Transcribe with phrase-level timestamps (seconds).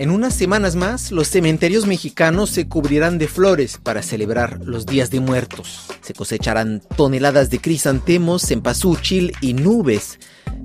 [0.00, 5.10] En unas semanas más, los cementerios mexicanos se cubrirán de flores para celebrar los días
[5.10, 5.88] de muertos.
[6.00, 10.18] Se cosecharán toneladas de crisantemos, cempasúchil y nubes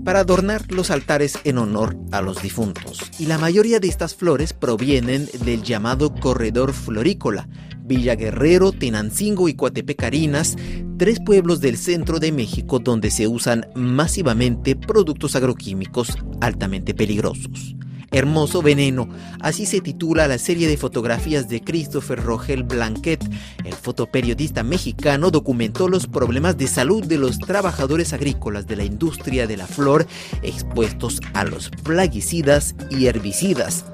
[0.06, 3.00] para adornar los altares en honor a los difuntos.
[3.20, 7.50] Y la mayoría de estas flores provienen del llamado corredor florícola,
[7.82, 10.56] Villa Guerrero, Tenancingo y Coatepecarinas,
[10.98, 17.76] tres pueblos del centro de México donde se usan masivamente productos agroquímicos altamente peligrosos.
[18.16, 19.10] Hermoso Veneno.
[19.42, 23.24] Así se titula la serie de fotografías de Christopher Rogel Blanquet.
[23.66, 29.48] El fotoperiodista mexicano documentó los problemas de salud de los trabajadores agrícolas de la industria
[29.48, 30.08] de la flor
[30.44, 33.86] expuestos a los plaguicidas y herbicidas.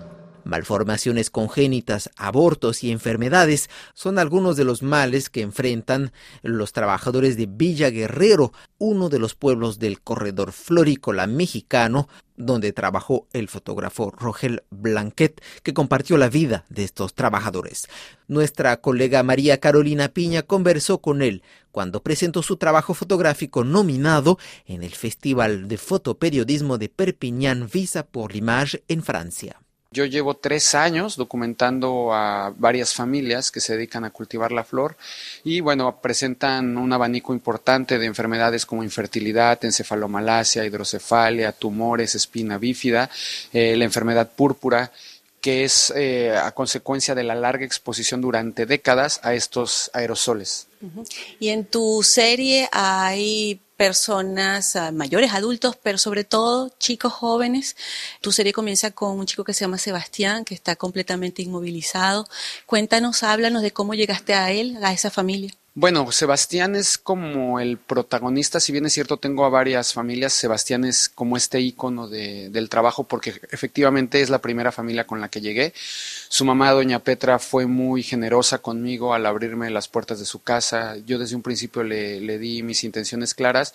[0.44, 7.46] Malformaciones congénitas, abortos y enfermedades son algunos de los males que enfrentan los trabajadores de
[7.46, 12.08] Villa Guerrero, uno de los pueblos del corredor florícola mexicano,
[12.38, 17.88] donde trabajó el fotógrafo Rogel Blanquet, que compartió la vida de estos trabajadores.
[18.28, 24.84] Nuestra colega María Carolina Piña conversó con él cuando presentó su trabajo fotográfico nominado en
[24.84, 29.62] el Festival de Fotoperiodismo de Perpignan Visa por l'Image en Francia.
[29.94, 34.96] Yo llevo tres años documentando a varias familias que se dedican a cultivar la flor
[35.44, 43.10] y bueno, presentan un abanico importante de enfermedades como infertilidad, encefalomalacia, hidrocefalia, tumores, espina bífida,
[43.52, 44.94] eh, la enfermedad púrpura
[45.42, 50.68] que es eh, a consecuencia de la larga exposición durante décadas a estos aerosoles.
[51.40, 57.76] Y en tu serie hay personas ah, mayores, adultos, pero sobre todo chicos jóvenes.
[58.22, 62.28] Tu serie comienza con un chico que se llama Sebastián, que está completamente inmovilizado.
[62.68, 65.52] Cuéntanos, háblanos de cómo llegaste a él, a esa familia.
[65.74, 70.84] Bueno, Sebastián es como el protagonista, si bien es cierto, tengo a varias familias, Sebastián
[70.84, 75.30] es como este ícono de, del trabajo porque efectivamente es la primera familia con la
[75.30, 75.74] que llegué.
[76.32, 80.96] Su mamá, doña Petra, fue muy generosa conmigo al abrirme las puertas de su casa.
[81.06, 83.74] Yo desde un principio le, le di mis intenciones claras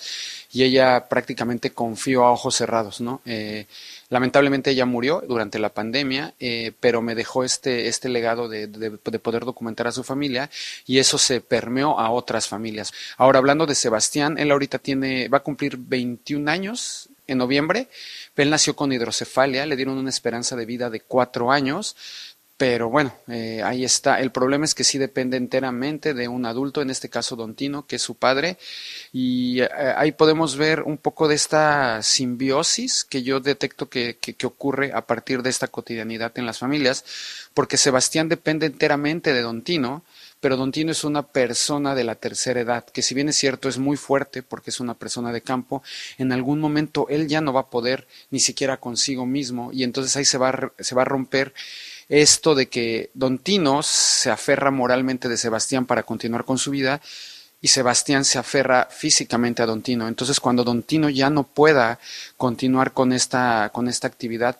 [0.50, 3.20] y ella prácticamente confió a ojos cerrados, ¿no?
[3.26, 3.66] Eh,
[4.08, 9.18] Lamentablemente ella murió durante la pandemia, eh, pero me dejó este, este legado de, de,
[9.18, 10.48] poder documentar a su familia
[10.86, 12.92] y eso se permeó a otras familias.
[13.16, 17.88] Ahora, hablando de Sebastián, él ahorita tiene, va a cumplir 21 años en noviembre.
[18.36, 21.96] Él nació con hidrocefalia, le dieron una esperanza de vida de cuatro años.
[22.58, 24.18] Pero bueno, eh, ahí está.
[24.18, 27.86] El problema es que sí depende enteramente de un adulto, en este caso Don Tino,
[27.86, 28.56] que es su padre.
[29.12, 34.46] Y eh, ahí podemos ver un poco de esta simbiosis que yo detecto que, que,
[34.46, 37.04] ocurre a partir de esta cotidianidad en las familias,
[37.52, 40.02] porque Sebastián depende enteramente de Don Tino,
[40.40, 43.68] pero Don Tino es una persona de la tercera edad, que si bien es cierto
[43.68, 45.82] es muy fuerte porque es una persona de campo,
[46.18, 50.16] en algún momento él ya no va a poder ni siquiera consigo mismo y entonces
[50.16, 51.52] ahí se va, se va a romper
[52.08, 57.00] esto de que Don Tino se aferra moralmente de Sebastián para continuar con su vida
[57.60, 60.06] y Sebastián se aferra físicamente a Don Tino.
[60.06, 61.98] Entonces, cuando Don Tino ya no pueda
[62.36, 64.58] continuar con esta, con esta actividad,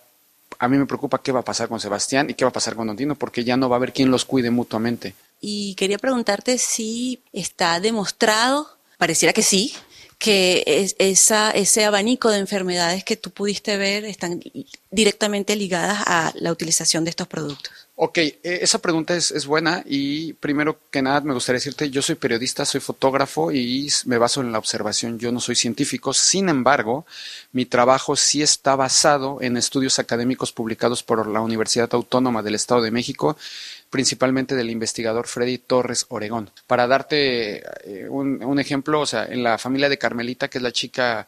[0.59, 2.75] a mí me preocupa qué va a pasar con Sebastián y qué va a pasar
[2.75, 5.15] con Don Tino, porque ya no va a haber quien los cuide mutuamente.
[5.41, 9.75] Y quería preguntarte si está demostrado, pareciera que sí,
[10.19, 14.43] que es, esa, ese abanico de enfermedades que tú pudiste ver están
[14.91, 17.86] directamente ligadas a la utilización de estos productos.
[17.99, 22.03] Ok, e, esa pregunta es, es, buena y primero que nada me gustaría decirte, yo
[22.03, 26.51] soy periodista, soy fotógrafo y me baso en la observación, yo no soy científico, sin
[26.51, 27.07] embargo,
[27.53, 32.83] mi trabajo sí está basado en estudios académicos publicados por la Universidad Autónoma del Estado
[32.83, 33.37] de México
[33.89, 36.51] principalmente del investigador Freddy Torres Oregón.
[36.67, 40.73] Para darte eh, un, ejemplo, o sea, en la familia de Carmelita, que es la
[40.73, 41.27] chica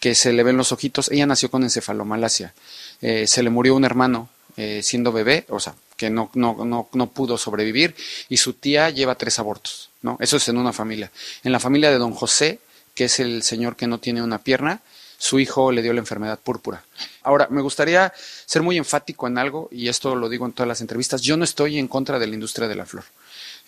[0.00, 2.54] que se le ven los ojitos, ella nació con encefalomalacia.
[3.02, 6.88] Eh, se le murió un hermano eh, siendo bebé, o sea, que no, no, no,
[6.92, 7.94] no pudo sobrevivir,
[8.28, 10.16] y su tía lleva tres abortos, ¿no?
[10.20, 11.10] Eso es en una familia.
[11.42, 12.60] En la familia de don José,
[12.94, 14.80] que es el señor que no tiene una pierna,
[15.18, 16.84] su hijo le dio la enfermedad púrpura.
[17.22, 18.12] Ahora, me gustaría
[18.44, 21.44] ser muy enfático en algo, y esto lo digo en todas las entrevistas, yo no
[21.44, 23.04] estoy en contra de la industria de la flor.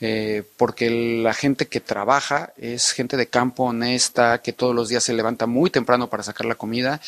[0.00, 5.02] Eh, porque la gente que trabaja es gente de campo honesta, que todos los días
[5.02, 7.00] se levanta muy temprano para sacar la comida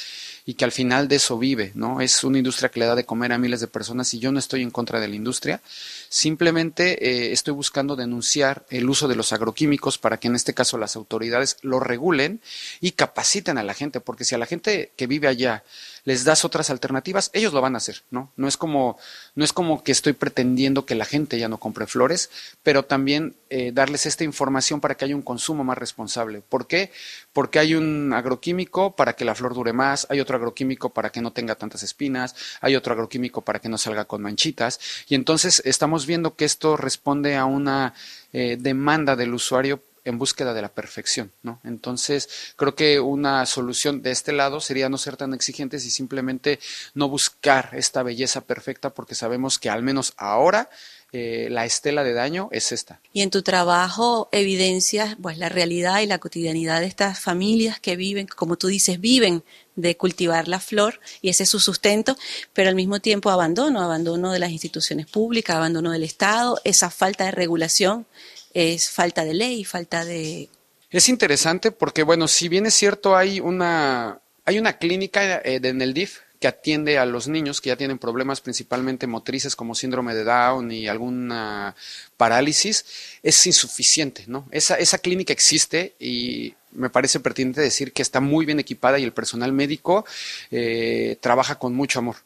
[0.46, 2.00] y que al final de eso vive, ¿no?
[2.00, 4.38] Es una industria que le da de comer a miles de personas y yo no
[4.38, 5.60] estoy en contra de la industria.
[6.08, 10.78] Simplemente eh, estoy buscando denunciar el uso de los agroquímicos para que en este caso
[10.78, 12.40] las autoridades lo regulen
[12.80, 15.64] y capaciten a la gente, porque si a la gente que vive allá
[16.04, 18.32] les das otras alternativas, ellos lo van a hacer, ¿no?
[18.36, 18.98] No es como,
[19.34, 22.30] no es como que estoy pretendiendo que la gente ya no compre flores,
[22.62, 26.40] pero también eh, darles esta información para que haya un consumo más responsable.
[26.40, 26.92] ¿Por qué?
[27.32, 31.20] Porque hay un agroquímico para que la flor dure más, hay otro agroquímico para que
[31.20, 35.62] no tenga tantas espinas, hay otro agroquímico para que no salga con manchitas, y entonces
[35.64, 37.94] estamos viendo que esto responde a una
[38.32, 41.60] eh, demanda del usuario en búsqueda de la perfección, ¿no?
[41.64, 46.60] Entonces, creo que una solución de este lado sería no ser tan exigentes y simplemente
[46.94, 50.68] no buscar esta belleza perfecta porque sabemos que al menos ahora
[51.12, 53.00] eh, la estela de daño es esta.
[53.12, 57.96] Y en tu trabajo evidencias pues la realidad y la cotidianidad de estas familias que
[57.96, 59.42] viven, como tú dices, viven
[59.74, 62.16] de cultivar la flor y ese es su sustento,
[62.52, 67.24] pero al mismo tiempo abandono, abandono de las instituciones públicas, abandono del Estado, esa falta
[67.24, 68.06] de regulación
[68.54, 70.48] es falta de ley, falta de...
[70.90, 75.80] Es interesante porque, bueno, si bien es cierto, hay una, hay una clínica eh, en
[75.82, 80.14] el DIF que atiende a los niños que ya tienen problemas principalmente motrices como síndrome
[80.14, 81.76] de Down y alguna
[82.16, 82.86] parálisis,
[83.22, 84.48] es insuficiente, ¿no?
[84.50, 89.04] Esa, esa clínica existe y me parece pertinente decir que está muy bien equipada y
[89.04, 90.06] el personal médico
[90.50, 92.16] eh, trabaja con mucho amor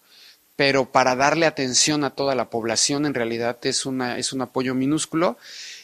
[0.56, 4.74] pero para darle atención a toda la población en realidad es, una, es un apoyo
[4.74, 5.36] minúsculo.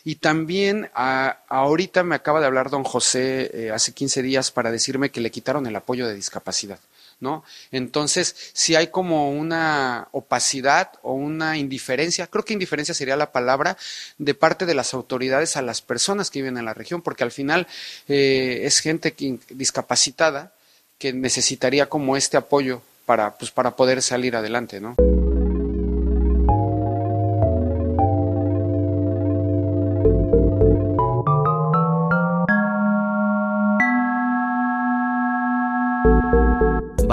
[0.04, 5.10] Y también ahorita me acaba de hablar don José eh, hace 15 días para decirme
[5.10, 6.78] que le quitaron el apoyo de discapacidad.
[7.20, 7.44] ¿No?
[7.70, 13.76] Entonces, si hay como una opacidad o una indiferencia, creo que indiferencia sería la palabra,
[14.16, 17.30] de parte de las autoridades a las personas que viven en la región, porque al
[17.30, 17.66] final
[18.08, 19.14] eh, es gente
[19.50, 20.54] discapacitada
[20.96, 24.96] que necesitaría como este apoyo para, pues, para poder salir adelante, ¿no?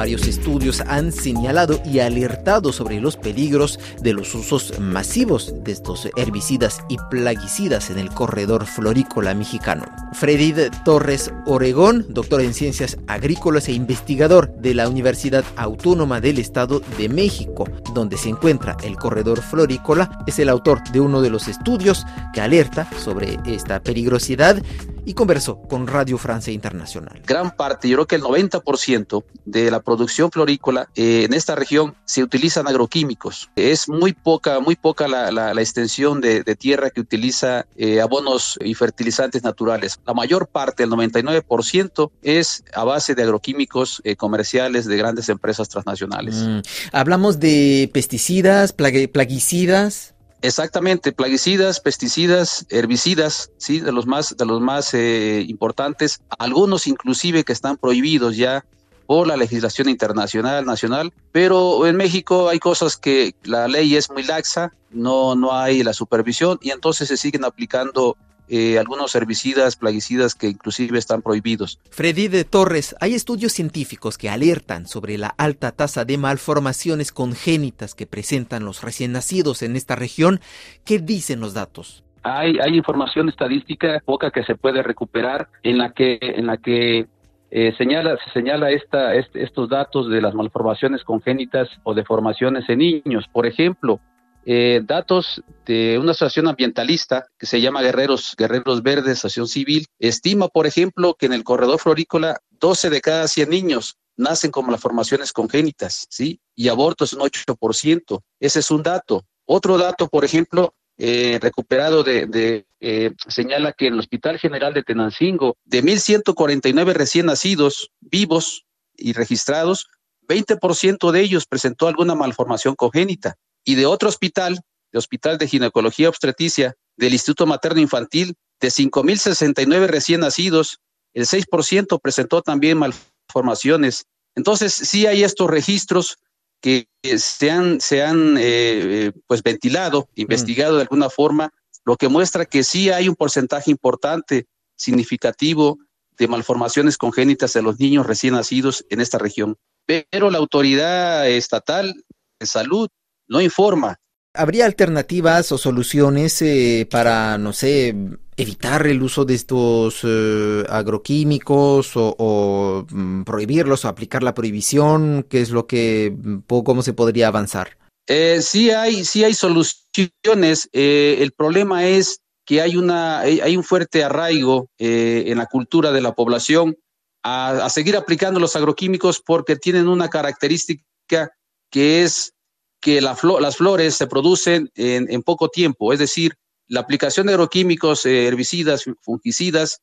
[0.08, 6.08] Varios estudios han señalado y alertado sobre los peligros de los usos masivos de estos
[6.16, 9.84] herbicidas y plaguicidas en el corredor florícola mexicano.
[10.14, 10.54] Freddy
[10.86, 17.10] Torres Oregón, doctor en ciencias agrícolas e investigador de la Universidad Autónoma del Estado de
[17.10, 22.06] México, donde se encuentra el corredor florícola, es el autor de uno de los estudios
[22.34, 24.64] que alerta sobre esta peligrosidad
[25.08, 27.22] y conversó con Radio Francia Internacional.
[27.26, 31.96] Gran parte, yo creo que el 90% de la producción florícola eh, en esta región
[32.04, 33.50] se utilizan agroquímicos.
[33.56, 38.60] Es muy poca, muy poca la, la, extensión de, de, tierra que utiliza eh, abonos
[38.62, 39.98] y fertilizantes naturales.
[40.06, 45.70] La mayor parte, el 99%, es a base de agroquímicos eh, comerciales de grandes empresas
[45.70, 46.36] transnacionales.
[46.36, 46.60] Mm.
[46.92, 50.17] Hablamos de pesticidas, plaguicidas.
[50.42, 57.44] Exactamente, plaguicidas, pesticidas, herbicidas, sí, de los más, de los más eh, importantes, algunos inclusive
[57.44, 58.64] que están prohibidos ya
[59.08, 64.24] por la legislación internacional, nacional, pero en México hay cosas que la ley es muy
[64.24, 68.16] laxa, no, no hay la supervisión y entonces se siguen aplicando
[68.50, 71.80] eh, algunos herbicidas, plaguicidas que inclusive están prohibidos.
[71.90, 77.96] Freddy de Torres, hay estudios científicos que alertan sobre la alta tasa de malformaciones congénitas
[77.96, 80.40] que presentan los recién nacidos en esta región.
[80.86, 82.04] ¿Qué dicen los datos?
[82.24, 87.08] Hay, hay información estadística poca que se puede recuperar en la que, en la que
[87.50, 93.26] eh, señala, se señala esta, estos datos de las malformaciones congénitas o deformaciones en niños.
[93.32, 94.02] Por ejemplo,
[94.50, 100.48] eh, datos de una asociación ambientalista que se llama Guerreros, Guerreros Verdes, Asociación Civil, estima,
[100.48, 105.34] por ejemplo, que en el corredor florícola 12 de cada 100 niños nacen con malformaciones
[105.34, 106.40] congénitas, ¿sí?
[106.56, 108.22] Y aborto es un 8%.
[108.40, 109.26] Ese es un dato.
[109.44, 114.84] Otro dato, por ejemplo, eh, recuperado de, eh, señala que en el Hospital General de
[114.84, 119.88] Tenancingo, de 1.149 recién nacidos vivos y registrados,
[120.22, 123.36] 20% de ellos presentó alguna malformación congénita
[123.68, 124.62] y de otro hospital,
[124.94, 130.80] de Hospital de Ginecología Obstetricia del Instituto Materno Infantil, de 5.069 recién nacidos,
[131.14, 134.06] el 6% presentó también malformaciones.
[134.36, 136.18] Entonces, sí hay estos registros
[136.62, 140.22] que se han, se han eh, pues ventilado, mm.
[140.22, 141.52] investigado de alguna forma,
[141.84, 144.46] lo que muestra que sí hay un porcentaje importante,
[144.78, 145.78] significativo,
[146.18, 149.58] de malformaciones congénitas de los niños recién nacidos en esta región.
[149.86, 152.02] Pero la autoridad estatal
[152.40, 152.88] de salud
[153.28, 153.98] no informa.
[154.34, 157.96] ¿Habría alternativas o soluciones eh, para, no sé,
[158.38, 165.26] evitar el uso de estos eh, agroquímicos o, mm, prohibirlos o aplicar la prohibición?
[165.28, 167.78] ¿Qué es lo que, mm, cómo se podría avanzar?
[168.08, 170.70] Eh, sí hay, sí hay soluciones.
[170.72, 176.00] Eh, el problema es que hay una, hay un fuerte arraigo en la cultura de
[176.00, 176.78] la población
[177.22, 181.30] a, seguir aplicando los agroquímicos porque tienen una característica
[181.70, 182.34] que es
[182.80, 186.36] que las flores se producen en, en, poco tiempo, es decir,
[186.68, 189.80] la aplicación de agroquímicos, herbicidas, fungicidas,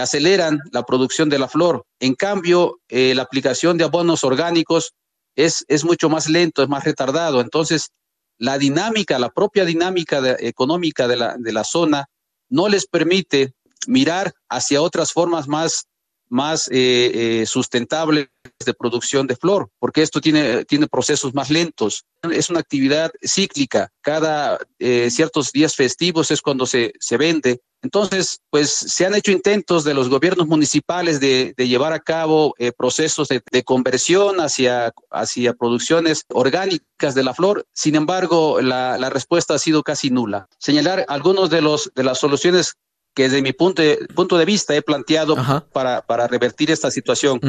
[0.00, 1.84] aceleran la producción de la flor.
[2.00, 4.92] En cambio, la aplicación de abonos orgánicos
[5.36, 7.40] es, es mucho más lento, es más retardado.
[7.40, 7.90] Entonces,
[8.38, 12.06] la dinámica, la propia dinámica económica de la, de la zona
[12.48, 13.54] no les permite
[13.86, 15.86] mirar hacia otras formas más,
[16.28, 18.28] más eh, eh, sustentables
[18.64, 22.04] de producción de flor, porque esto tiene, tiene procesos más lentos.
[22.30, 23.90] Es una actividad cíclica.
[24.00, 29.30] Cada eh, ciertos días festivos es cuando se, se vende entonces, pues se han hecho
[29.30, 35.52] intentos de los gobiernos municipales de, llevar a cabo eh, procesos de, conversión hacia, hacia
[35.52, 37.66] producciones orgánicas de la flor.
[37.74, 40.48] Sin embargo, la, la respuesta ha sido casi nula.
[40.58, 42.78] Señalar algunos de, los, de las soluciones
[43.14, 45.36] que desde mi punto de, punto de vista he planteado
[45.72, 47.40] para, para revertir esta situación.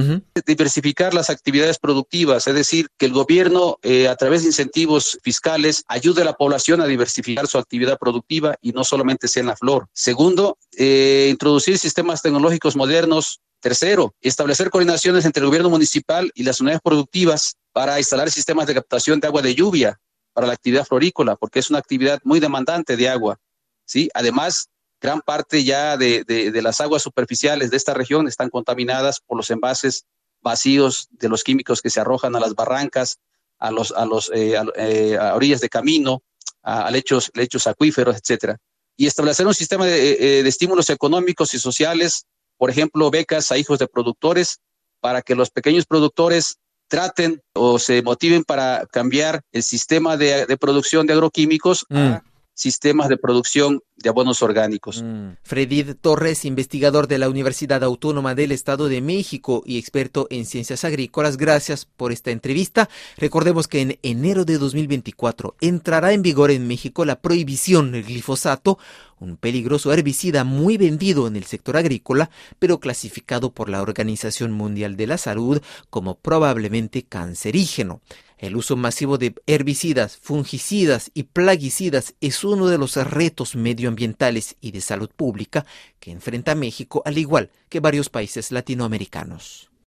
[0.45, 5.84] Diversificar las actividades productivas, es decir, que el gobierno eh, a través de incentivos fiscales
[5.88, 9.55] ayude a la población a diversificar su actividad productiva y no solamente sea en la
[9.55, 9.88] flor.
[9.93, 13.41] Segundo, eh, introducir sistemas tecnológicos modernos.
[13.62, 18.75] Tercero, establecer coordinaciones entre el gobierno municipal y las unidades productivas para instalar sistemas de
[18.75, 20.00] captación de agua de lluvia
[20.34, 23.39] para la actividad florícola, porque es una actividad muy demandante de agua.
[23.86, 24.10] ¿sí?
[24.13, 24.69] Además,
[25.01, 30.05] gran parte ya de, las aguas superficiales de esta región están contaminadas por los envases
[30.41, 33.19] vacíos de los químicos que se arrojan a las barrancas,
[33.59, 36.23] a los, a los eh, eh, orillas de camino,
[36.61, 38.57] a, lechos, lechos acuíferos, etcétera.
[38.97, 42.25] Y establecer un sistema de, eh, de estímulos económicos y sociales,
[42.57, 44.59] por ejemplo, becas a hijos de productores,
[45.01, 51.05] para que los pequeños productores traten o se motiven para cambiar el sistema de, producción
[51.07, 55.03] de agroquímicos a mm sistemas de producción de abonos orgánicos.
[55.03, 55.33] Mm.
[55.43, 60.83] Fredid Torres, investigador de la Universidad Autónoma del Estado de México y experto en ciencias
[60.83, 62.89] agrícolas, gracias por esta entrevista.
[63.17, 68.79] Recordemos que en enero de 2024 entrará en vigor en México la prohibición del glifosato,
[69.19, 74.95] un peligroso herbicida muy vendido en el sector agrícola, pero clasificado por la Organización Mundial
[74.95, 78.01] de la Salud como probablemente cancerígeno.
[78.37, 84.71] El uso masivo de herbicidas, fungicidas y plaguicidas es uno de los retos medioambientales y
[84.71, 85.65] de salud pública
[85.99, 89.69] que enfrenta México, al igual que varios países latinoamericanos.